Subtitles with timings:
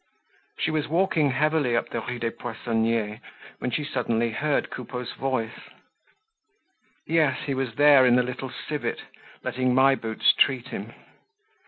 [0.57, 3.19] She was walking heavily up the Rue des Poissonniers
[3.59, 5.69] when she suddenly heard Coupeau's voice.
[7.05, 9.03] Yes, he was there in the Little Civet,
[9.43, 10.93] letting My Boots treat him.